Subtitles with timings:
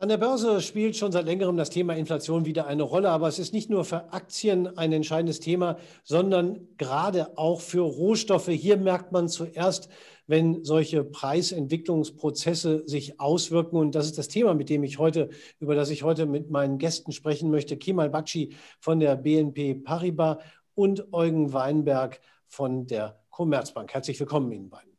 [0.00, 3.38] An der Börse spielt schon seit längerem das Thema Inflation wieder eine Rolle, aber es
[3.38, 8.48] ist nicht nur für Aktien ein entscheidendes Thema, sondern gerade auch für Rohstoffe.
[8.48, 9.90] Hier merkt man zuerst,
[10.26, 13.76] wenn solche Preisentwicklungsprozesse sich auswirken.
[13.76, 15.28] Und das ist das Thema, mit dem ich heute,
[15.58, 17.76] über das ich heute mit meinen Gästen sprechen möchte.
[17.76, 20.38] Kemal Bakci von der BNP Paribas
[20.74, 23.92] und Eugen Weinberg von der Commerzbank.
[23.92, 24.92] Herzlich willkommen Ihnen beiden.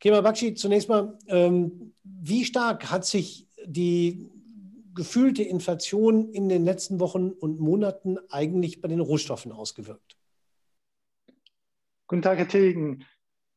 [0.00, 4.30] Kemal Bakci, zunächst mal, ähm, wie stark hat sich die
[4.98, 10.18] gefühlte Inflation in den letzten Wochen und Monaten eigentlich bei den Rohstoffen ausgewirkt?
[12.08, 13.06] Guten Tag, Herr Tilgen.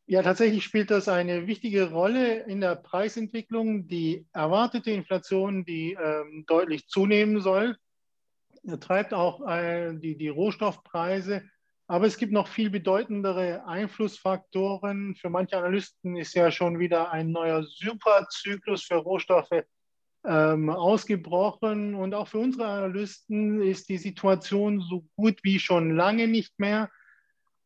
[0.05, 3.87] Ja, tatsächlich spielt das eine wichtige Rolle in der Preisentwicklung.
[3.87, 7.75] Die erwartete Inflation, die ähm, deutlich zunehmen soll,
[8.79, 11.41] treibt auch äh, die, die Rohstoffpreise.
[11.87, 15.15] Aber es gibt noch viel bedeutendere Einflussfaktoren.
[15.15, 19.63] Für manche Analysten ist ja schon wieder ein neuer Superzyklus für Rohstoffe
[20.25, 21.95] ähm, ausgebrochen.
[21.95, 26.89] Und auch für unsere Analysten ist die Situation so gut wie schon lange nicht mehr.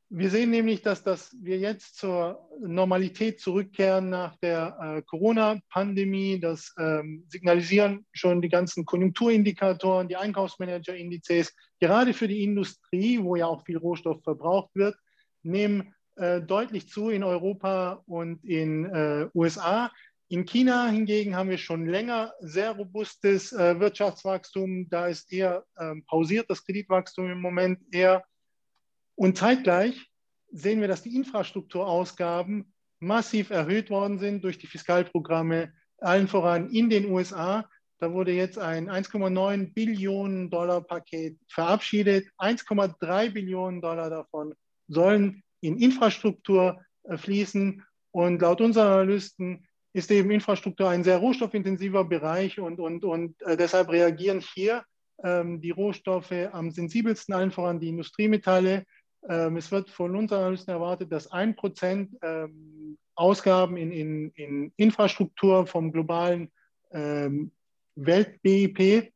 [0.09, 6.39] Wir sehen nämlich, dass, dass wir jetzt zur Normalität zurückkehren nach der äh, Corona-Pandemie.
[6.39, 11.53] Das ähm, signalisieren schon die ganzen Konjunkturindikatoren, die Einkaufsmanager-Indizes.
[11.79, 14.95] Gerade für die Industrie, wo ja auch viel Rohstoff verbraucht wird,
[15.41, 19.91] nehmen äh, deutlich zu in Europa und in äh, USA.
[20.35, 24.89] In China hingegen haben wir schon länger sehr robustes äh, Wirtschaftswachstum.
[24.89, 28.25] Da ist eher ähm, pausiert das Kreditwachstum im Moment eher.
[29.15, 30.11] Und zeitgleich
[30.51, 36.89] sehen wir, dass die Infrastrukturausgaben massiv erhöht worden sind durch die Fiskalprogramme, allen voran in
[36.89, 37.69] den USA.
[37.99, 42.27] Da wurde jetzt ein 1,9 Billionen Dollar Paket verabschiedet.
[42.39, 44.53] 1,3 Billionen Dollar davon
[44.89, 47.81] sollen in Infrastruktur äh, fließen.
[48.11, 53.55] Und laut unseren Analysten ist eben Infrastruktur ein sehr rohstoffintensiver Bereich und, und, und äh,
[53.55, 54.83] deshalb reagieren hier
[55.23, 58.83] ähm, die Rohstoffe am sensibelsten, allen voran die Industriemetalle.
[59.29, 64.73] Ähm, es wird von unseren Analysten erwartet, dass ein Prozent ähm, Ausgaben in, in, in,
[64.75, 66.51] Infrastruktur vom globalen
[66.91, 67.53] ähm,
[67.95, 69.13] Welt-BIP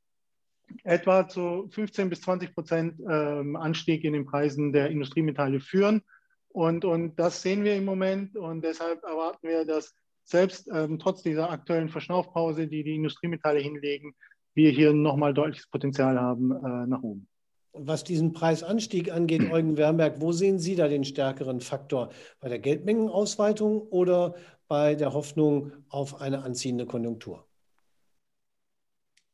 [0.86, 6.04] etwa zu 15 bis 20 Prozent ähm, Anstieg in den Preisen der Industriemetalle führen.
[6.48, 9.94] Und, und das sehen wir im Moment und deshalb erwarten wir, dass
[10.30, 14.16] selbst ähm, trotz dieser aktuellen Verschnaufpause, die die Industriemetalle hinlegen,
[14.54, 17.28] wir hier nochmal deutliches Potenzial haben äh, nach oben.
[17.74, 22.12] Was diesen Preisanstieg angeht, Eugen Wernberg, wo sehen Sie da den stärkeren Faktor?
[22.40, 24.36] Bei der Geldmengenausweitung oder
[24.68, 27.48] bei der Hoffnung auf eine anziehende Konjunktur?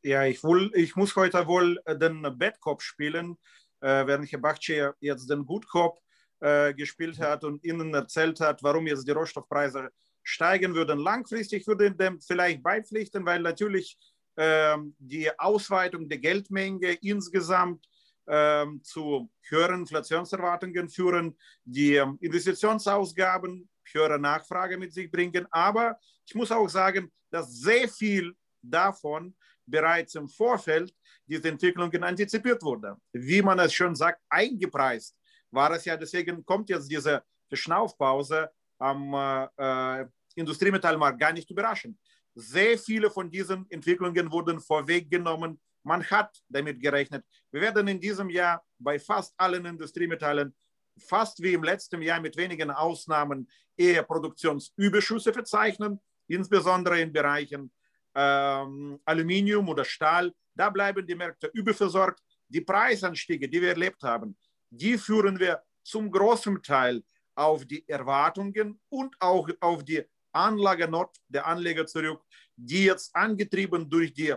[0.02, 3.36] Ja, ich, wohl, ich muss heute wohl den Bad Cop spielen,
[3.80, 5.98] äh, während Herr Bachche jetzt den Good Cop
[6.40, 9.90] äh, gespielt hat und Ihnen erzählt hat, warum jetzt die Rohstoffpreise
[10.26, 10.98] steigen würden.
[10.98, 13.96] Langfristig würde dem vielleicht beipflichten, weil natürlich
[14.36, 17.86] ähm, die Ausweitung der Geldmenge insgesamt
[18.26, 25.46] ähm, zu höheren Inflationserwartungen führen, die ähm, Investitionsausgaben höhere Nachfrage mit sich bringen.
[25.50, 29.32] Aber ich muss auch sagen, dass sehr viel davon
[29.64, 30.92] bereits im Vorfeld
[31.24, 32.96] diese Entwicklungen antizipiert wurde.
[33.12, 35.16] Wie man es schon sagt, eingepreist
[35.52, 35.96] war es ja.
[35.96, 41.98] Deswegen kommt jetzt diese Verschnaufpause am äh, äh Industriemetallmarkt gar nicht überraschend.
[42.34, 45.60] Sehr viele von diesen Entwicklungen wurden vorweggenommen.
[45.82, 47.24] Man hat damit gerechnet.
[47.50, 50.54] Wir werden in diesem Jahr bei fast allen Industriemetallen,
[50.98, 57.72] fast wie im letzten Jahr mit wenigen Ausnahmen, eher Produktionsüberschüsse verzeichnen, insbesondere in Bereichen
[58.14, 60.32] ähm, Aluminium oder Stahl.
[60.54, 62.22] Da bleiben die Märkte überversorgt.
[62.48, 64.36] Die Preisanstiege, die wir erlebt haben,
[64.70, 67.02] die führen wir zum großen Teil
[67.34, 70.02] auf die Erwartungen und auch auf die
[70.36, 72.22] Anlage Nord der Anleger zurück,
[72.56, 74.34] die jetzt angetrieben durch die,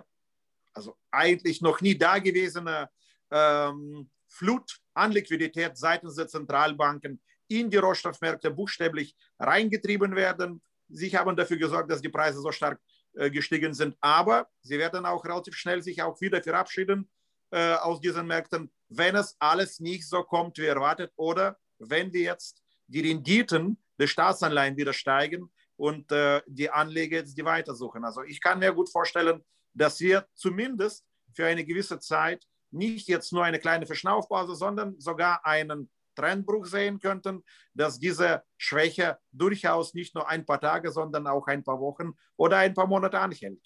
[0.74, 2.90] also eigentlich noch nie dagewesene
[3.32, 10.62] ähm, Flut an Liquidität seitens der Zentralbanken in die Rohstoffmärkte buchstäblich reingetrieben werden.
[10.88, 12.80] Sie haben dafür gesorgt, dass die Preise so stark
[13.14, 17.10] äh, gestiegen sind, aber sie werden auch relativ schnell sich auch wieder verabschieden
[17.52, 22.22] äh, aus diesen Märkten, wenn es alles nicht so kommt wie erwartet oder wenn wir
[22.22, 28.04] jetzt die Renditen der Staatsanleihen wieder steigen, und äh, die Anleger jetzt die weitersuchen.
[28.04, 29.42] Also ich kann mir gut vorstellen,
[29.74, 35.46] dass wir zumindest für eine gewisse Zeit nicht jetzt nur eine kleine Verschnaufpause, sondern sogar
[35.46, 37.44] einen Trendbruch sehen könnten,
[37.74, 42.58] dass diese Schwäche durchaus nicht nur ein paar Tage, sondern auch ein paar Wochen oder
[42.58, 43.62] ein paar Monate anhält.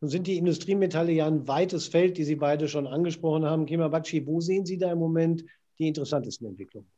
[0.00, 3.66] Nun sind die Industriemetalle ja ein weites Feld, die Sie beide schon angesprochen haben.
[3.90, 5.44] Bakshi, wo sehen Sie da im Moment
[5.80, 6.88] die interessantesten Entwicklungen?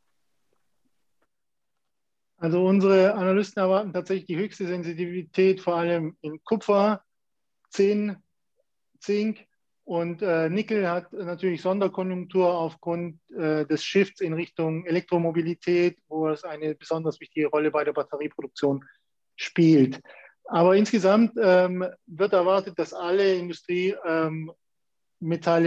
[2.42, 7.04] Also unsere Analysten erwarten tatsächlich die höchste Sensitivität, vor allem in Kupfer,
[7.70, 8.16] Zinn,
[8.98, 9.46] Zink
[9.84, 16.42] und äh, Nickel hat natürlich Sonderkonjunktur aufgrund äh, des Shifts in Richtung Elektromobilität, wo es
[16.42, 18.84] eine besonders wichtige Rolle bei der Batterieproduktion
[19.36, 20.02] spielt.
[20.46, 24.54] Aber insgesamt ähm, wird erwartet, dass alle Industriemetalle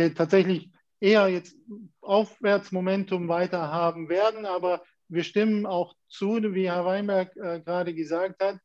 [0.08, 0.70] ähm, tatsächlich
[1.00, 1.56] eher jetzt
[2.02, 4.46] Aufwärtsmomentum weiter haben werden.
[4.46, 8.58] Aber wir stimmen auch zu, wie Herr Weinberg äh, gerade gesagt hat.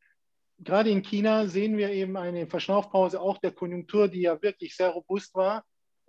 [0.58, 4.90] Gerade in China sehen wir eben eine Verschnaufpause auch der Konjunktur, die ja wirklich sehr
[4.90, 5.64] robust war.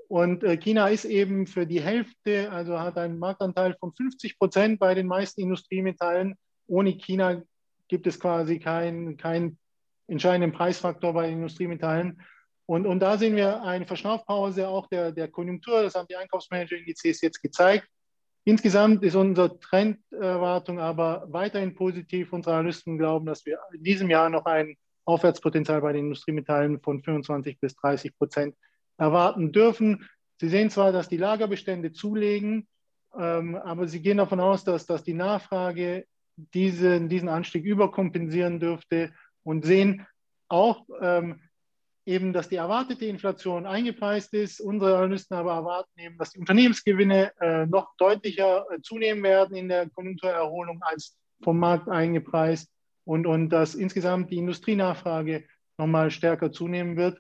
[0.07, 4.79] Und äh, China ist eben für die Hälfte, also hat einen Marktanteil von 50 Prozent
[4.79, 6.35] bei den meisten Industriemetallen.
[6.67, 7.41] Ohne China
[7.87, 9.57] gibt es quasi keinen kein
[10.07, 12.21] entscheidenden Preisfaktor bei Industriemetallen.
[12.65, 15.83] Und, und da sehen wir eine Verschnaufpause auch der, der Konjunktur.
[15.83, 17.87] Das haben die Einkaufsmanager-Indizes jetzt gezeigt.
[18.43, 22.33] Insgesamt ist unsere Trenderwartung aber weiterhin positiv.
[22.33, 27.03] Unsere Analysten glauben, dass wir in diesem Jahr noch ein Aufwärtspotenzial bei den Industriemetallen von
[27.03, 28.55] 25 bis 30 Prozent
[28.97, 30.07] erwarten dürfen.
[30.39, 32.67] Sie sehen zwar, dass die Lagerbestände zulegen,
[33.17, 36.05] ähm, aber Sie gehen davon aus, dass, dass die Nachfrage
[36.35, 39.13] diesen, diesen Anstieg überkompensieren dürfte
[39.43, 40.07] und sehen
[40.47, 41.41] auch ähm,
[42.11, 44.59] eben, dass die erwartete Inflation eingepreist ist.
[44.59, 49.69] Unsere Analysten aber erwarten eben, dass die Unternehmensgewinne äh, noch deutlicher äh, zunehmen werden in
[49.69, 52.69] der Konjunkturerholung als vom Markt eingepreist
[53.05, 55.45] und, und dass insgesamt die Industrienachfrage
[55.77, 57.19] nochmal stärker zunehmen wird.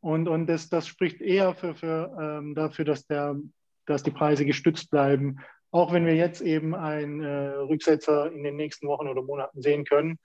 [0.00, 3.36] Und, und das, das spricht eher für, für, ähm, dafür, dass, der,
[3.86, 5.38] dass die Preise gestützt bleiben,
[5.70, 9.84] auch wenn wir jetzt eben einen äh, Rücksetzer in den nächsten Wochen oder Monaten sehen
[9.84, 10.18] können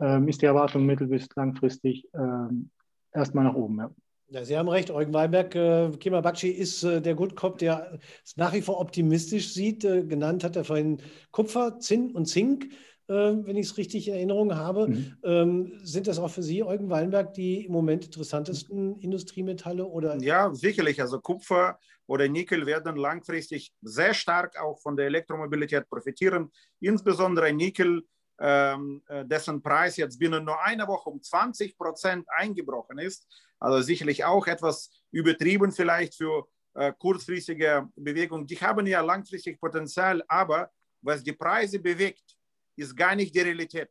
[0.00, 2.70] ähm, ist die Erwartung mittel- bis langfristig ähm,
[3.12, 3.78] erstmal nach oben.
[3.78, 3.90] Ja.
[4.32, 5.56] Ja, Sie haben recht, Eugen Weinberg.
[5.56, 9.84] Äh, Kemal Bakci ist äh, der Good Cop, der es nach wie vor optimistisch sieht.
[9.84, 11.02] Äh, genannt hat er vorhin
[11.32, 12.66] Kupfer, Zinn und Zink,
[13.08, 14.86] äh, wenn ich es richtig in Erinnerung habe.
[14.86, 15.16] Mhm.
[15.24, 19.84] Ähm, sind das auch für Sie, Eugen Weinberg, die im Moment interessantesten Industriemetalle?
[19.84, 20.16] Oder?
[20.22, 21.00] Ja, sicherlich.
[21.00, 26.52] Also Kupfer oder Nickel werden langfristig sehr stark auch von der Elektromobilität profitieren.
[26.78, 28.04] Insbesondere Nickel
[28.42, 33.28] dessen Preis jetzt binnen nur einer Woche um 20 Prozent eingebrochen ist.
[33.58, 38.46] Also sicherlich auch etwas übertrieben vielleicht für äh, kurzfristige Bewegungen.
[38.46, 40.70] Die haben ja langfristig Potenzial, aber
[41.02, 42.36] was die Preise bewegt,
[42.76, 43.90] ist gar nicht die Realität,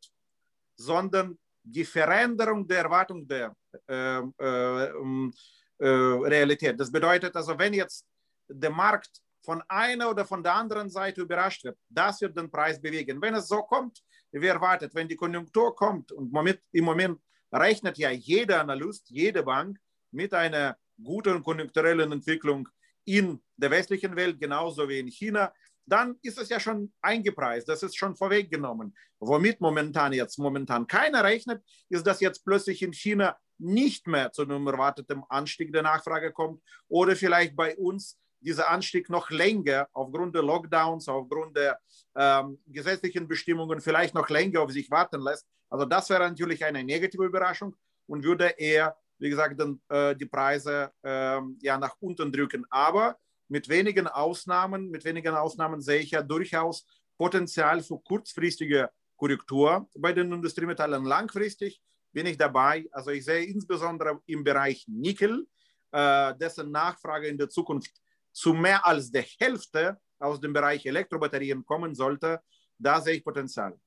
[0.75, 3.55] sondern die Veränderung der Erwartung der
[3.87, 5.31] äh, äh,
[5.77, 6.79] äh, Realität.
[6.79, 8.05] Das bedeutet also, wenn jetzt
[8.47, 12.81] der Markt von einer oder von der anderen Seite überrascht wird, das wird den Preis
[12.81, 13.21] bewegen.
[13.21, 17.19] Wenn es so kommt, wie erwartet, wenn die Konjunktur kommt und Moment, im Moment
[17.51, 19.79] rechnet ja jeder Analyst, jede Bank
[20.11, 22.67] mit einer guten konjunkturellen Entwicklung
[23.05, 25.51] in der westlichen Welt, genauso wie in China,
[25.85, 28.95] dann ist es ja schon eingepreist, das ist schon vorweggenommen.
[29.19, 34.43] Womit momentan jetzt momentan keiner rechnet, ist, dass jetzt plötzlich in China nicht mehr zu
[34.43, 40.35] einem erwarteten Anstieg der Nachfrage kommt oder vielleicht bei uns dieser Anstieg noch länger aufgrund
[40.35, 41.79] der Lockdowns, aufgrund der
[42.15, 45.45] ähm, gesetzlichen Bestimmungen vielleicht noch länger auf sich warten lässt.
[45.69, 47.75] Also das wäre natürlich eine negative Überraschung
[48.07, 52.65] und würde eher, wie gesagt, dann, äh, die Preise äh, ja nach unten drücken.
[52.69, 56.85] Aber mit wenigen Ausnahmen, mit wenigen Ausnahmen sehe ich ja durchaus
[57.17, 61.03] Potenzial für kurzfristige Korrektur bei den Industriemetallen.
[61.03, 61.81] Langfristig
[62.11, 62.87] bin ich dabei.
[62.91, 65.45] Also ich sehe insbesondere im Bereich Nickel,
[65.91, 67.91] äh, dessen Nachfrage in der Zukunft
[68.39, 72.39] zu mehr als der Hälfte aus dem Bereich Elektrobatterien kommen sollte,
[72.77, 73.77] da sehe ich Potenzial.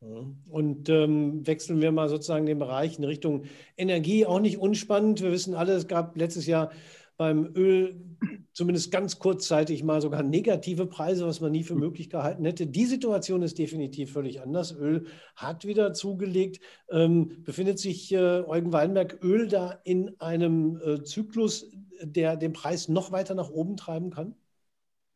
[0.00, 3.44] Und ähm, wechseln wir mal sozusagen den Bereich in Richtung
[3.76, 5.20] Energie, auch nicht unspannend.
[5.20, 6.70] Wir wissen alle, es gab letztes Jahr
[7.18, 8.00] beim Öl
[8.52, 12.66] zumindest ganz kurzzeitig mal sogar negative Preise, was man nie für möglich gehalten hätte.
[12.66, 14.72] Die Situation ist definitiv völlig anders.
[14.72, 15.06] Öl
[15.36, 16.60] hat wieder zugelegt.
[16.90, 21.70] Ähm, befindet sich äh, Eugen Weinberg Öl da in einem äh, Zyklus,
[22.00, 24.34] der den Preis noch weiter nach oben treiben kann?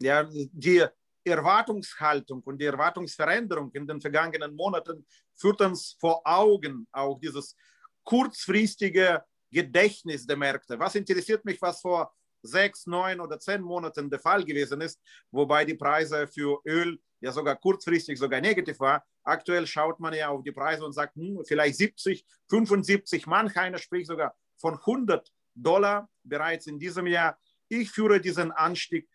[0.01, 0.85] Ja, die
[1.25, 7.57] Erwartungshaltung und die Erwartungsveränderung in den vergangenen Monaten führt uns vor Augen auch dieses
[8.03, 10.79] kurzfristige Gedächtnis der Märkte.
[10.79, 15.65] Was interessiert mich, was vor sechs, neun oder zehn Monaten der Fall gewesen ist, wobei
[15.65, 19.05] die Preise für Öl ja sogar kurzfristig sogar negativ war.
[19.23, 23.79] Aktuell schaut man ja auf die Preise und sagt, hm, vielleicht 70, 75, manch einer
[23.79, 27.39] spricht sogar von 100 Dollar bereits in diesem Jahr.
[27.69, 29.09] Ich führe diesen Anstieg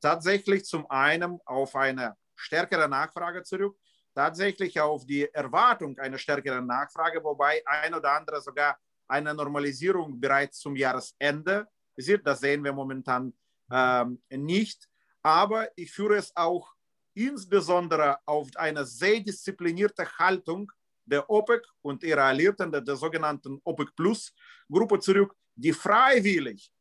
[0.00, 3.76] tatsächlich zum einen auf eine stärkere Nachfrage zurück,
[4.14, 8.78] tatsächlich auf die Erwartung einer stärkeren Nachfrage, wobei ein oder andere sogar
[9.12, 11.68] eine Normalisierung bereits zum Jahresende.
[12.24, 13.32] Das sehen wir momentan
[13.70, 14.88] ähm, nicht.
[15.22, 16.72] Aber ich führe es auch
[17.14, 20.72] insbesondere auf eine sehr disziplinierte Haltung
[21.04, 24.32] der OPEC und ihrer Alliierten, der, der sogenannten OPEC Plus
[24.70, 26.72] Gruppe zurück, die freiwillig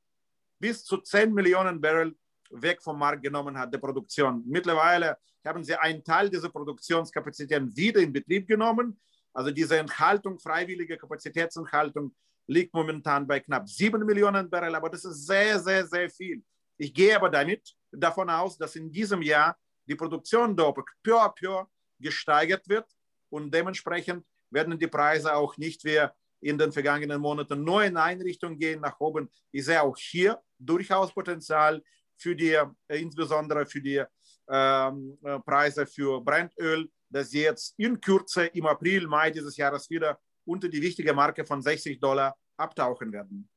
[0.57, 2.15] bis zu 10 Millionen Barrel
[2.51, 4.43] weg vom Markt genommen hat, der Produktion.
[4.45, 8.99] Mittlerweile haben sie einen Teil dieser Produktionskapazitäten wieder in Betrieb genommen.
[9.33, 12.15] Also diese Enthaltung, freiwillige Kapazitätsenthaltung
[12.47, 16.43] liegt momentan bei knapp 7 Millionen Barrel, aber das ist sehr, sehr, sehr viel.
[16.77, 21.21] Ich gehe aber damit davon aus, dass in diesem Jahr die Produktion der OPEC peu
[21.21, 21.65] à peu
[21.99, 22.89] gesteigert wird
[23.29, 28.23] und dementsprechend werden die Preise auch nicht mehr in den vergangenen Monaten nur in eine
[28.23, 29.29] Richtung gehen, nach oben.
[29.51, 31.81] Ich sehe auch hier durchaus Potenzial
[32.17, 34.03] für die, äh, insbesondere für die
[34.49, 39.89] ähm, äh, Preise für Brennöl, dass sie jetzt in Kürze im April, Mai dieses Jahres
[39.89, 43.49] wieder unter die wichtige Marke von 60 Dollar abtauchen werden.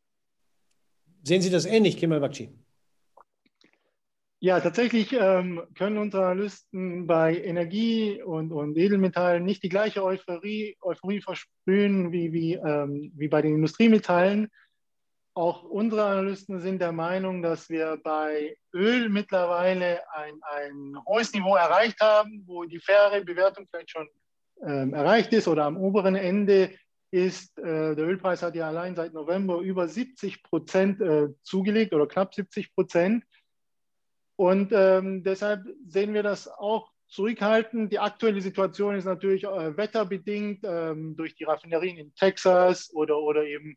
[1.22, 2.50] Sehen Sie das ähnlich, Kemal Bakci?
[4.40, 10.76] Ja, tatsächlich ähm, können unsere Analysten bei Energie und, und Edelmetallen nicht die gleiche Euphorie,
[10.82, 14.50] Euphorie versprühen wie, wie, ähm, wie bei den Industriemetallen.
[15.36, 21.56] Auch unsere Analysten sind der Meinung, dass wir bei Öl mittlerweile ein, ein hohes Niveau
[21.56, 24.08] erreicht haben, wo die faire Bewertung vielleicht schon
[24.62, 26.70] ähm, erreicht ist oder am oberen Ende
[27.10, 27.58] ist.
[27.58, 32.32] Äh, der Ölpreis hat ja allein seit November über 70 Prozent äh, zugelegt oder knapp
[32.32, 33.24] 70 Prozent.
[34.36, 37.92] Und ähm, deshalb sehen wir das auch zurückhaltend.
[37.92, 43.44] Die aktuelle Situation ist natürlich äh, wetterbedingt ähm, durch die Raffinerien in Texas oder, oder
[43.44, 43.76] eben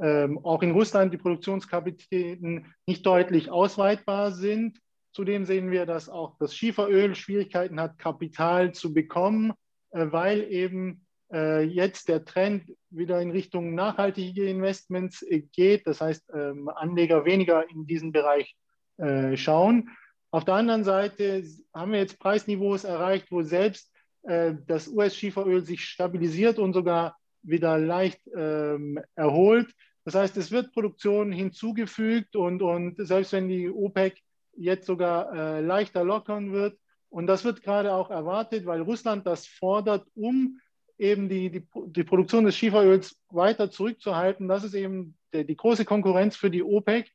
[0.00, 4.78] ähm, auch in Russland die Produktionskapazitäten nicht deutlich ausweitbar sind.
[5.12, 9.52] Zudem sehen wir, dass auch das Schieferöl Schwierigkeiten hat, Kapital zu bekommen,
[9.90, 15.86] äh, weil eben äh, jetzt der Trend wieder in Richtung nachhaltige Investments äh, geht.
[15.86, 18.54] Das heißt, ähm, Anleger weniger in diesen Bereich
[18.98, 19.90] äh, schauen.
[20.30, 23.90] Auf der anderen Seite haben wir jetzt Preisniveaus erreicht, wo selbst
[24.24, 29.72] äh, das US-Schieferöl sich stabilisiert und sogar wieder leicht ähm, erholt.
[30.04, 34.20] Das heißt, es wird Produktion hinzugefügt und, und selbst wenn die OPEC
[34.56, 39.46] jetzt sogar äh, leichter lockern wird, und das wird gerade auch erwartet, weil Russland das
[39.46, 40.60] fordert, um
[40.98, 44.48] eben die, die, die Produktion des Schieferöls weiter zurückzuhalten.
[44.48, 47.10] Das ist eben der, die große Konkurrenz für die OPEC.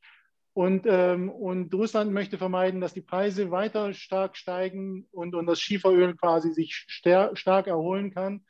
[0.54, 5.60] Und, ähm, und Russland möchte vermeiden, dass die Preise weiter stark steigen und, und das
[5.60, 8.44] Schieferöl quasi sich stark erholen kann.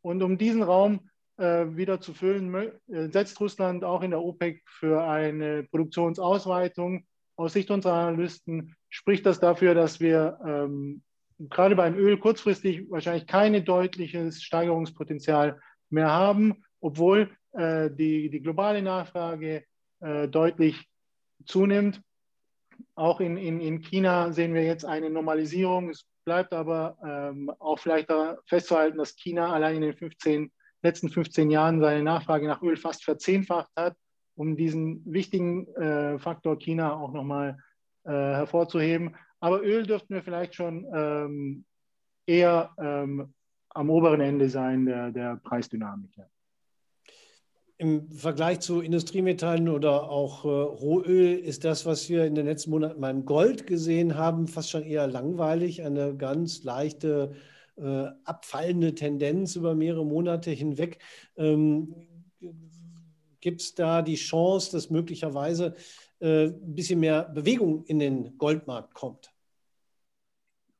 [0.00, 5.04] Und um diesen Raum wieder zu füllen, äh, setzt Russland auch in der OPEC für
[5.04, 7.04] eine Produktionsausweitung.
[7.36, 11.02] Aus Sicht unserer Analysten spricht das dafür, dass wir ähm,
[11.38, 15.60] gerade beim Öl kurzfristig wahrscheinlich kein deutliches Steigerungspotenzial
[15.90, 19.64] mehr haben, obwohl äh, die, die globale Nachfrage
[20.00, 20.86] äh, deutlich
[21.46, 22.00] zunimmt.
[22.94, 25.90] Auch in, in, in China sehen wir jetzt eine Normalisierung.
[25.90, 28.08] Es bleibt aber ähm, auch vielleicht
[28.46, 30.50] festzuhalten, dass China allein in den 15,
[30.84, 33.96] letzten 15 Jahren seine Nachfrage nach Öl fast verzehnfacht hat,
[34.36, 37.58] um diesen wichtigen äh, Faktor China auch nochmal
[38.04, 39.16] äh, hervorzuheben.
[39.40, 41.64] Aber Öl dürften wir vielleicht schon ähm,
[42.26, 43.34] eher ähm,
[43.70, 46.16] am oberen Ende sein der, der Preisdynamik.
[46.16, 46.26] Ja
[47.76, 52.70] im Vergleich zu Industriemetallen oder auch äh, Rohöl ist das, was wir in den letzten
[52.70, 55.82] Monaten beim Gold gesehen haben, fast schon eher langweilig.
[55.82, 57.34] Eine ganz leichte
[57.76, 60.98] äh, abfallende Tendenz über mehrere Monate hinweg.
[61.36, 62.06] Ähm,
[63.40, 65.74] Gibt es da die Chance, dass möglicherweise
[66.20, 69.30] äh, ein bisschen mehr Bewegung in den Goldmarkt kommt?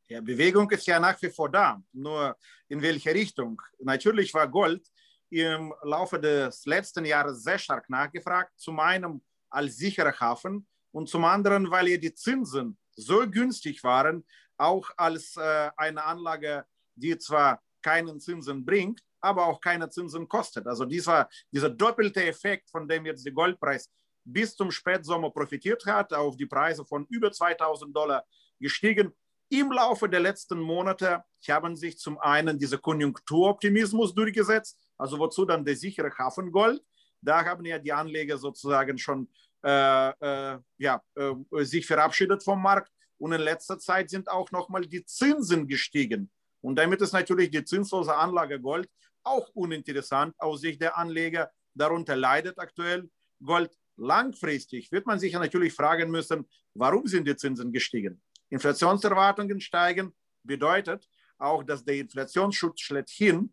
[0.08, 2.36] Ja, Bewegung ist ja nach wie vor da, nur
[2.68, 3.60] in welche Richtung.
[3.80, 4.86] Natürlich war Gold
[5.30, 8.52] im Laufe des letzten Jahres sehr stark nachgefragt.
[8.56, 14.24] Zum einen als sicherer Hafen und zum anderen, weil ja die Zinsen so günstig waren,
[14.56, 20.66] auch als äh, eine Anlage, die zwar keinen Zinsen bringt, aber auch keine Zinsen kostet.
[20.66, 23.90] Also dieser, dieser doppelte Effekt, von dem jetzt der Goldpreis
[24.24, 28.24] bis zum Spätsommer profitiert hat, auf die Preise von über 2000 Dollar
[28.58, 29.12] gestiegen.
[29.50, 35.64] Im Laufe der letzten Monate haben sich zum einen dieser Konjunkturoptimismus durchgesetzt, also wozu dann
[35.64, 36.82] der sichere Hafen Gold?
[37.20, 39.28] Da haben ja die Anleger sozusagen schon
[39.64, 42.92] äh, äh, ja, äh, sich verabschiedet vom Markt.
[43.16, 46.30] Und in letzter Zeit sind auch nochmal die Zinsen gestiegen.
[46.64, 48.88] Und damit ist natürlich die zinslose Anlage Gold
[49.22, 51.50] auch uninteressant aus Sicht der Anleger.
[51.74, 53.10] Darunter leidet aktuell
[53.44, 53.76] Gold.
[53.96, 58.22] Langfristig wird man sich natürlich fragen müssen, warum sind die Zinsen gestiegen?
[58.48, 61.06] Inflationserwartungen steigen, bedeutet
[61.36, 63.52] auch, dass der Inflationsschutz schlechthin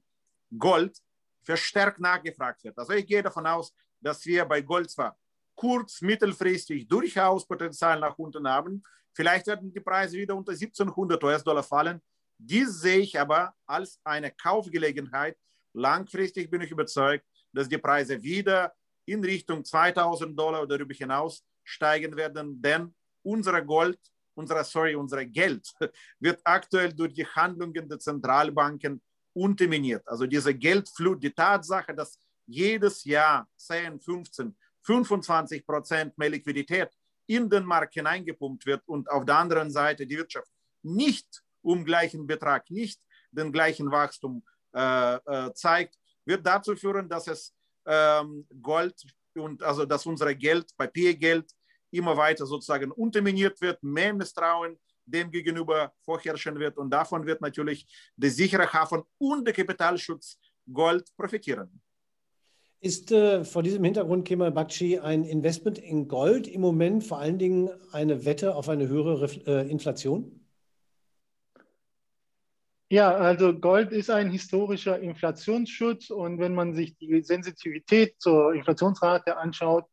[0.58, 0.98] Gold
[1.44, 2.78] verstärkt nachgefragt wird.
[2.80, 5.18] Also ich gehe davon aus, dass wir bei Gold zwar
[5.56, 8.82] kurz-, mittelfristig durchaus Potenzial nach unten haben.
[9.14, 12.02] Vielleicht werden die Preise wieder unter 1700 US-Dollar fallen.
[12.44, 15.38] Dies sehe ich aber als eine Kaufgelegenheit.
[15.74, 18.74] Langfristig bin ich überzeugt, dass die Preise wieder
[19.06, 24.00] in Richtung 2000 Dollar oder darüber hinaus steigen werden, denn unser Gold,
[24.34, 25.72] unser, sorry, unser Geld
[26.20, 29.00] wird aktuell durch die Handlungen der Zentralbanken
[29.34, 30.08] unterminiert.
[30.08, 32.18] Also diese Geldflut, die Tatsache, dass
[32.48, 36.90] jedes Jahr 10, 15, 25 Prozent mehr Liquidität
[37.28, 42.26] in den Markt hineingepumpt wird und auf der anderen Seite die Wirtschaft nicht um gleichen
[42.28, 43.00] Betrag, nicht
[43.32, 47.54] den gleichen Wachstum äh, äh, zeigt, wird dazu führen, dass es
[47.86, 48.96] ähm, Gold
[49.36, 51.50] und also dass unser Geld, Papiergeld
[51.92, 57.86] immer weiter sozusagen unterminiert wird, mehr Misstrauen dem gegenüber vorherrschen wird und davon wird natürlich
[58.16, 60.38] der sichere Hafen und der Kapitalschutz
[60.72, 61.82] Gold profitieren.
[62.80, 67.38] Ist äh, vor diesem Hintergrund, Kemal Bakci, ein Investment in Gold im Moment vor allen
[67.38, 70.41] Dingen eine Wette auf eine höhere äh, Inflation?
[72.92, 79.38] Ja, also Gold ist ein historischer Inflationsschutz und wenn man sich die Sensitivität zur Inflationsrate
[79.38, 79.86] anschaut,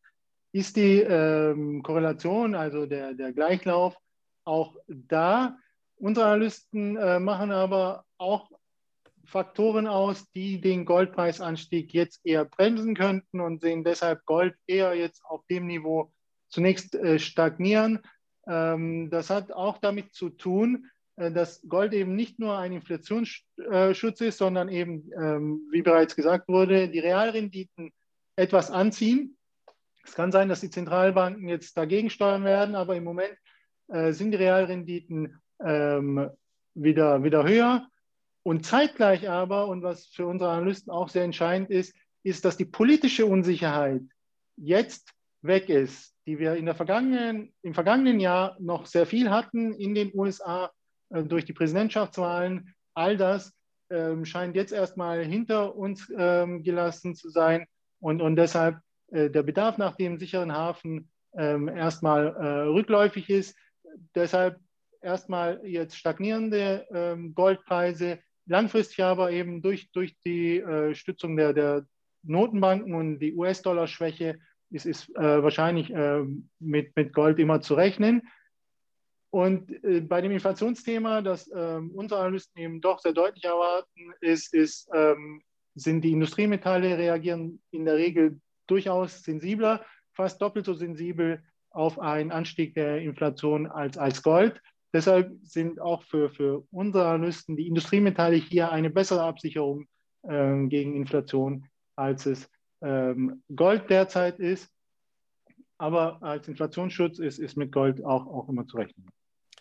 [0.51, 3.97] ist die ähm, Korrelation, also der, der Gleichlauf,
[4.43, 5.57] auch da.
[5.95, 8.51] Unsere Analysten äh, machen aber auch
[9.25, 15.25] Faktoren aus, die den Goldpreisanstieg jetzt eher bremsen könnten und sehen deshalb Gold eher jetzt
[15.25, 16.11] auf dem Niveau
[16.49, 18.01] zunächst äh, stagnieren.
[18.49, 24.39] Ähm, das hat auch damit zu tun, dass Gold eben nicht nur ein Inflationsschutz ist,
[24.39, 27.93] sondern eben, ähm, wie bereits gesagt wurde, die Realrenditen
[28.37, 29.37] etwas anziehen.
[30.05, 33.37] Es kann sein, dass die Zentralbanken jetzt dagegen steuern werden, aber im Moment
[33.89, 36.31] äh, sind die Realrenditen ähm,
[36.75, 37.89] wieder, wieder höher.
[38.45, 42.65] Und zeitgleich aber, und was für unsere Analysten auch sehr entscheidend ist, ist, dass die
[42.65, 44.03] politische Unsicherheit
[44.57, 49.75] jetzt weg ist, die wir in der vergangenen, im vergangenen Jahr noch sehr viel hatten
[49.75, 50.78] in den USA äh,
[51.11, 52.75] durch die Präsidentschaftswahlen.
[52.95, 53.53] All das
[53.91, 57.67] ähm, scheint jetzt erstmal hinter uns ähm, gelassen zu sein.
[58.01, 58.79] Und, und deshalb
[59.11, 63.57] äh, der Bedarf nach dem sicheren Hafen ähm, erstmal äh, rückläufig ist.
[64.15, 64.59] Deshalb
[65.01, 71.87] erstmal jetzt stagnierende ähm, Goldpreise, langfristig aber eben durch, durch die äh, Stützung der, der
[72.23, 74.39] Notenbanken und die US-Dollar-Schwäche
[74.71, 75.91] ist, ist wahrscheinlich
[76.59, 78.29] mit, mit Gold immer zu rechnen.
[79.31, 84.55] Und äh, bei dem Inflationsthema, das ähm, unsere Analysten eben doch sehr deutlich erwarten, ist,
[84.55, 85.43] ist ähm,
[85.75, 92.33] sind die Industriemetalle reagieren in der Regel durchaus sensibler, fast doppelt so sensibel auf einen
[92.33, 94.61] Anstieg der Inflation als, als Gold.
[94.93, 99.87] Deshalb sind auch für, für unsere Analysten die Industriemetalle hier eine bessere Absicherung
[100.23, 104.71] äh, gegen Inflation, als es ähm, Gold derzeit ist.
[105.77, 109.07] Aber als Inflationsschutz ist, ist mit Gold auch, auch immer zu rechnen.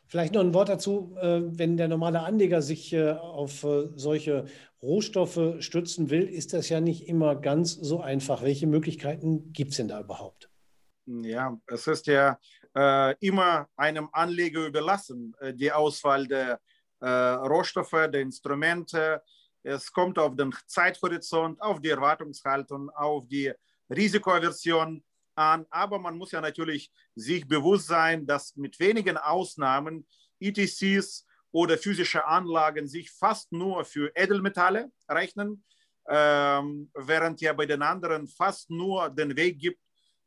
[0.08, 4.46] Vielleicht noch ein Wort dazu, äh, wenn der normale Anleger sich äh, auf äh, solche
[4.82, 8.42] Rohstoffe stützen will, ist das ja nicht immer ganz so einfach.
[8.42, 10.50] Welche Möglichkeiten gibt es denn da überhaupt?
[11.06, 12.38] Ja, es ist ja
[13.22, 16.60] immer einem Anleger überlassen, die Auswahl der
[17.02, 19.24] Rohstoffe, der Instrumente.
[19.64, 23.52] Es kommt auf den Zeithorizont, auf die Erwartungshaltung, auf die
[23.90, 25.04] Risikoaversion
[25.38, 25.66] an.
[25.70, 30.08] Aber man muss ja natürlich sich bewusst sein, dass mit wenigen Ausnahmen
[30.40, 35.64] ETCs oder physische Anlagen sich fast nur für Edelmetalle rechnen,
[36.08, 39.82] ähm, während ja bei den anderen fast nur den Weg gibt,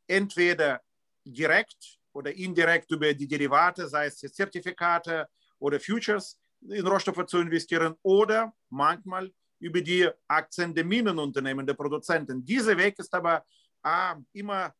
[0.07, 0.81] entweder
[1.25, 7.95] direkt oder indirekt über die Derivate, sei es Zertifikate oder Futures, in Rohstoffe zu investieren
[8.03, 12.45] oder manchmal über die Aktien der Minenunternehmen, der Produzenten.
[12.45, 13.45] Dieser Weg ist aber
[13.83, 14.75] ah, immer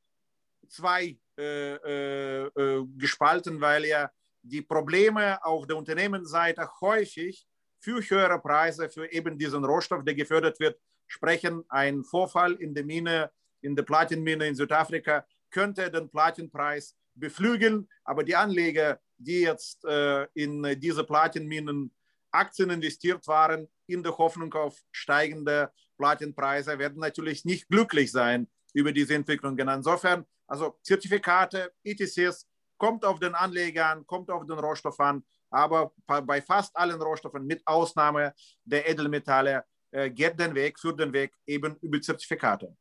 [0.69, 4.11] zwei äh, äh, äh, gespalten, weil ja
[4.43, 7.47] die Probleme auf der Unternehmensseite häufig
[7.79, 11.65] für höhere Preise für eben diesen Rohstoff, der gefördert wird, sprechen.
[11.69, 13.31] Ein Vorfall in der Mine,
[13.63, 20.27] in der Platinmine in Südafrika könnte den Platinpreis beflügeln, aber die Anleger, die jetzt äh,
[20.35, 21.93] in diese Platinminen
[22.31, 28.93] Aktien investiert waren, in der Hoffnung auf steigende Platinpreise, werden natürlich nicht glücklich sein über
[28.93, 29.69] diese Entwicklungen.
[29.69, 35.93] Insofern also Zertifikate, ETCs, kommt auf den Anleger an, kommt auf den Rohstoff an, aber
[36.07, 38.35] bei fast allen Rohstoffen, mit Ausnahme
[38.65, 42.75] der Edelmetalle, äh, geht den Weg, führt den Weg eben über Zertifikate.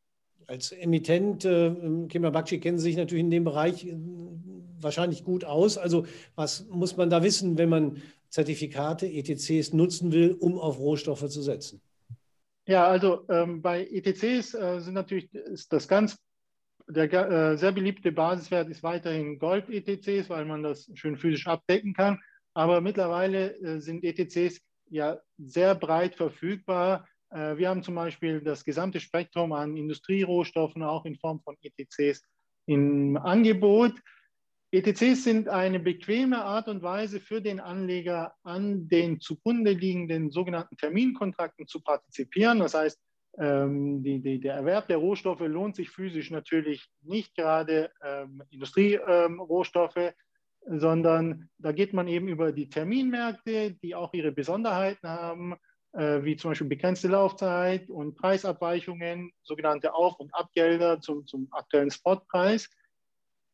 [0.48, 1.76] Als Emittent, äh,
[2.08, 3.96] Kemal Bakci, kennen Sie sich natürlich in dem Bereich äh,
[4.80, 5.78] wahrscheinlich gut aus.
[5.78, 11.28] Also was muss man da wissen, wenn man Zertifikate, ETCs nutzen will, um auf Rohstoffe
[11.30, 11.82] zu setzen?
[12.68, 16.18] Ja, also ähm, bei ETCs äh, sind natürlich ist das ganz
[16.90, 22.20] der äh, sehr beliebte Basiswert ist weiterhin Gold-ETCs, weil man das schön physisch abdecken kann.
[22.54, 27.08] Aber mittlerweile äh, sind ETCs ja sehr breit verfügbar.
[27.30, 32.24] Äh, wir haben zum Beispiel das gesamte Spektrum an Industrierohstoffen auch in Form von ETCs
[32.66, 33.94] im Angebot.
[34.72, 40.78] ETCs sind eine bequeme Art und Weise für den Anleger, an den zugrunde liegenden sogenannten
[40.78, 42.60] Terminkontrakten zu partizipieren.
[42.60, 43.00] Das heißt,
[43.38, 49.98] ähm, die, die, der Erwerb der Rohstoffe lohnt sich physisch natürlich nicht gerade ähm, Industrierohstoffe,
[49.98, 55.56] ähm, sondern da geht man eben über die Terminmärkte, die auch ihre Besonderheiten haben,
[55.94, 61.92] äh, wie zum Beispiel begrenzte Laufzeit und Preisabweichungen, sogenannte Auf- und Abgelder zum, zum aktuellen
[61.92, 62.70] Spotpreis.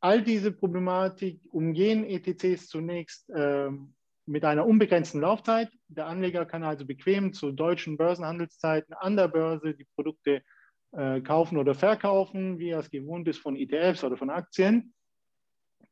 [0.02, 3.95] All diese Problematik umgehen ETCs zunächst ähm,
[4.26, 5.70] mit einer unbegrenzten Laufzeit.
[5.88, 10.42] Der Anleger kann also bequem zu deutschen Börsenhandelszeiten an der Börse die Produkte
[10.92, 14.94] äh, kaufen oder verkaufen, wie er es gewohnt ist von ETFs oder von Aktien.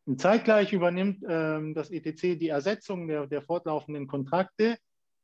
[0.06, 4.78] Und zeitgleich übernimmt ähm, das ETC die Ersetzung der, der fortlaufenden Kontrakte.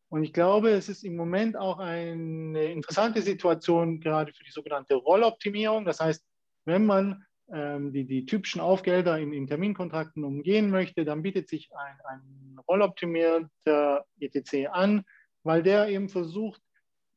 [0.10, 4.96] Und ich glaube, es ist im Moment auch eine interessante Situation gerade für die sogenannte
[4.96, 5.86] Rolloptimierung.
[5.86, 6.26] Das heißt,
[6.66, 11.96] wenn man die, die typischen Aufgelder in, in, Terminkontrakten umgehen möchte, dann bietet sich ein,
[12.06, 15.04] ein rolloptimierter ETC an,
[15.44, 16.62] weil der eben versucht,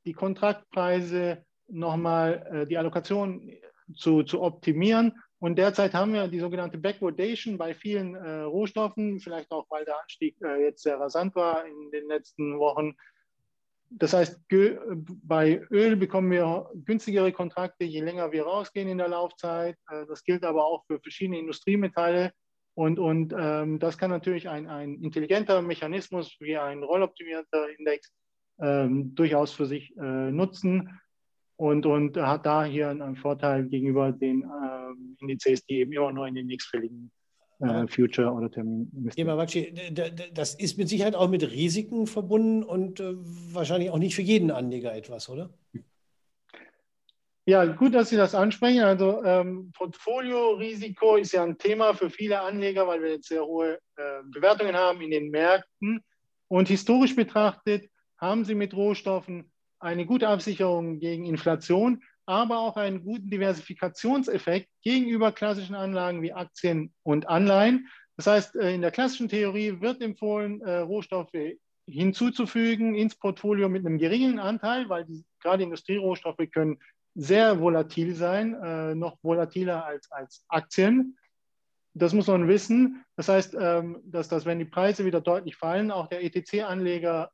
[0.04, 3.52] die Kontraktpreise nochmal, äh, die Allokation
[3.94, 5.20] zu, zu optimieren.
[5.38, 10.00] Und derzeit haben wir die sogenannte Backwardation bei vielen äh, Rohstoffen, vielleicht auch, weil der
[10.00, 12.94] Anstieg äh, jetzt sehr rasant war in den letzten Wochen,
[13.98, 14.40] das heißt,
[15.22, 19.76] bei Öl bekommen wir günstigere Kontrakte, je länger wir rausgehen in der Laufzeit.
[19.90, 22.32] Äh, das gilt aber auch für verschiedene Industriemetalle.
[22.74, 28.10] Und, und ähm, das kann natürlich ein, ein intelligenter Mechanismus wie ein rolloptimierter Index
[28.60, 30.98] ähm, durchaus für sich äh, nutzen
[31.56, 36.26] und, und hat da hier einen Vorteil gegenüber den ähm, Indizes, die eben immer nur
[36.26, 37.12] in den nächstfälligen
[37.62, 38.90] äh, Future oder Termin
[40.34, 43.14] Das ist mit Sicherheit auch mit Risiken verbunden und äh,
[43.52, 45.50] wahrscheinlich auch nicht für jeden Anleger etwas, oder?
[47.44, 48.82] Ja, gut, dass Sie das ansprechen.
[48.82, 53.78] Also ähm, Portfoliorisiko ist ja ein Thema für viele Anleger, weil wir jetzt sehr hohe
[53.96, 56.04] äh, Bewertungen haben in den Märkten.
[56.46, 63.04] Und historisch betrachtet haben Sie mit Rohstoffen eine gute Absicherung gegen Inflation aber auch einen
[63.04, 67.88] guten Diversifikationseffekt gegenüber klassischen Anlagen wie Aktien und Anleihen.
[68.16, 71.32] Das heißt, äh, in der klassischen Theorie wird empfohlen, äh, Rohstoffe
[71.86, 76.78] hinzuzufügen ins Portfolio mit einem geringen Anteil, weil die, gerade Industrierohstoffe können
[77.14, 81.18] sehr volatil sein, äh, noch volatiler als, als Aktien.
[81.94, 83.04] Das muss man wissen.
[83.16, 87.30] Das heißt, ähm, dass, dass wenn die Preise wieder deutlich fallen, auch der ETC-Anleger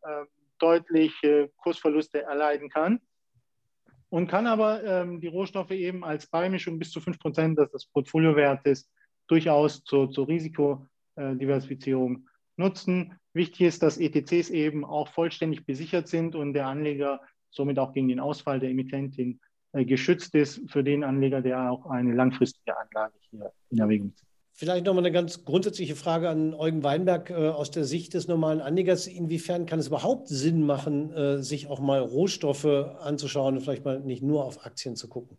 [0.58, 1.14] deutlich
[1.58, 3.00] Kursverluste erleiden kann
[4.10, 8.88] und kann aber ähm, die Rohstoffe eben als Beimischung bis zu 5% des, des Portfoliowertes
[9.26, 13.18] durchaus zur, zur Risikodiversifizierung nutzen.
[13.34, 18.08] Wichtig ist, dass ETCs eben auch vollständig besichert sind und der Anleger somit auch gegen
[18.08, 19.40] den Ausfall der Emittentin
[19.72, 24.27] äh, geschützt ist für den Anleger, der auch eine langfristige Anlage hier in Erwägung zieht.
[24.58, 28.60] Vielleicht nochmal eine ganz grundsätzliche Frage an Eugen Weinberg äh, aus der Sicht des normalen
[28.60, 29.06] Anlegers.
[29.06, 34.00] Inwiefern kann es überhaupt Sinn machen, äh, sich auch mal Rohstoffe anzuschauen und vielleicht mal
[34.00, 35.38] nicht nur auf Aktien zu gucken?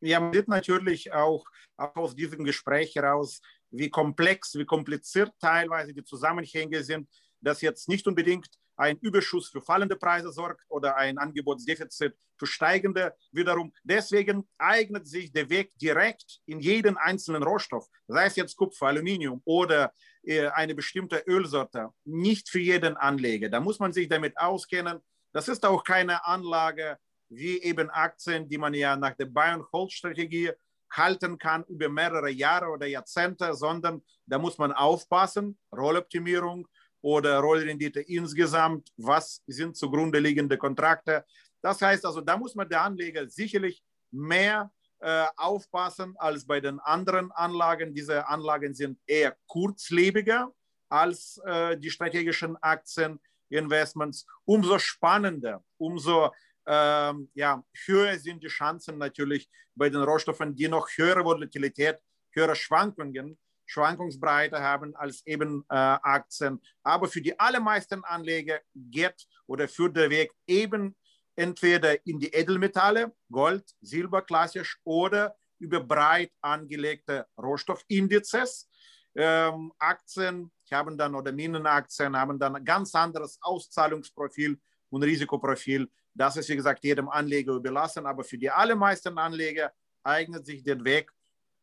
[0.00, 1.44] Ja, man sieht natürlich auch,
[1.76, 3.40] auch aus diesem Gespräch heraus,
[3.70, 7.08] wie komplex, wie kompliziert teilweise die Zusammenhänge sind,
[7.40, 13.14] dass jetzt nicht unbedingt ein Überschuss für fallende Preise sorgt oder ein Angebotsdefizit für steigende
[13.32, 13.72] wiederum.
[13.82, 19.40] Deswegen eignet sich der Weg direkt in jeden einzelnen Rohstoff, sei es jetzt Kupfer, Aluminium
[19.44, 23.48] oder äh, eine bestimmte Ölsorte, nicht für jeden Anleger.
[23.48, 25.00] Da muss man sich damit auskennen.
[25.32, 30.52] Das ist auch keine Anlage wie eben Aktien, die man ja nach der Buy-and-Hold-Strategie
[30.90, 36.68] halten kann über mehrere Jahre oder Jahrzehnte, sondern da muss man aufpassen, Rolloptimierung,
[37.04, 41.22] oder Rollrendite insgesamt, was sind zugrunde liegende Kontrakte.
[41.60, 46.80] Das heißt also, da muss man der Anleger sicherlich mehr äh, aufpassen als bei den
[46.80, 47.94] anderen Anlagen.
[47.94, 50.50] Diese Anlagen sind eher kurzlebiger
[50.88, 54.26] als äh, die strategischen Aktieninvestments.
[54.46, 56.32] Umso spannender, umso
[56.66, 61.98] ähm, ja, höher sind die Chancen natürlich bei den Rohstoffen, die noch höhere Volatilität,
[62.32, 63.38] höhere Schwankungen
[63.74, 66.60] Schwankungsbreite haben als eben äh, Aktien.
[66.82, 70.96] Aber für die allermeisten Anleger geht oder führt der Weg eben
[71.36, 78.68] entweder in die Edelmetalle, Gold, Silber klassisch oder über breit angelegte Rohstoffindizes.
[79.16, 84.58] Ähm, Aktien haben dann oder Minenaktien haben dann ein ganz anderes Auszahlungsprofil
[84.90, 85.88] und Risikoprofil.
[86.12, 88.06] Das ist, wie gesagt, jedem Anleger überlassen.
[88.06, 91.10] Aber für die allermeisten Anleger eignet sich der Weg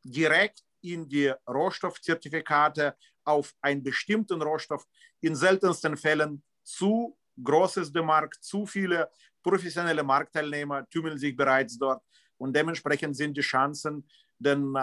[0.03, 4.85] direkt in die Rohstoffzertifikate auf einen bestimmten Rohstoff
[5.21, 9.09] in seltensten Fällen zu groß ist der Markt, zu viele
[9.43, 12.03] professionelle Marktteilnehmer tümmeln sich bereits dort
[12.37, 14.07] und dementsprechend sind die Chancen
[14.39, 14.75] den,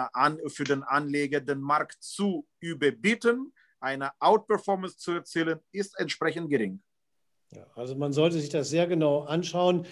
[0.47, 6.81] für den Anleger, den Markt zu überbieten, eine Outperformance zu erzielen, ist entsprechend gering.
[7.51, 9.85] Ja, also man sollte sich das sehr genau anschauen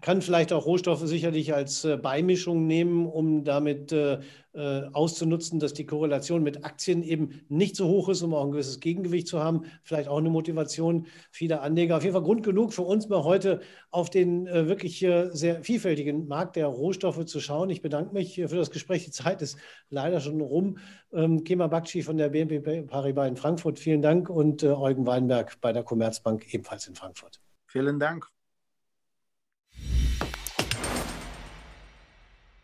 [0.00, 4.20] kann vielleicht auch Rohstoffe sicherlich als äh, Beimischung nehmen, um damit äh,
[4.52, 8.52] äh, auszunutzen, dass die Korrelation mit Aktien eben nicht so hoch ist, um auch ein
[8.52, 9.64] gewisses Gegengewicht zu haben.
[9.82, 11.96] Vielleicht auch eine Motivation vieler Anleger.
[11.96, 16.56] Auf jeden Fall Grund genug für uns mal heute auf den wirklich sehr vielfältigen Markt
[16.56, 17.70] der Rohstoffe zu schauen.
[17.70, 19.04] Ich bedanke mich für das Gespräch.
[19.04, 20.78] Die Zeit ist leider schon rum.
[21.12, 25.72] Ähm, Kema Bakci von der BNP Paribas in Frankfurt, vielen Dank und Eugen Weinberg bei
[25.72, 27.40] der Commerzbank ebenfalls in Frankfurt.
[27.66, 28.26] Vielen Dank.